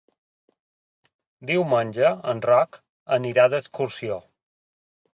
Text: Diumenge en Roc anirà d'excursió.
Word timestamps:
Diumenge 1.51 2.15
en 2.33 2.43
Roc 2.49 2.83
anirà 3.21 3.49
d'excursió. 3.55 4.23